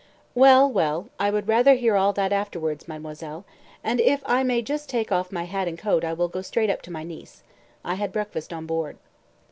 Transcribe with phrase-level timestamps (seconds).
[0.33, 3.45] "Well, well, I would rather hear all that afterwards, mademoiselle,
[3.83, 6.71] and if I may just take off my hat and coat I will go straight
[6.71, 7.43] up to my niece.
[7.85, 8.97] I had breakfast on board."